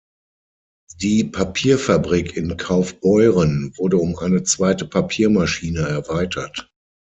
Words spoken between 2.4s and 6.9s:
Kaufbeuren wurde um eine zweite Papiermaschine erweitert.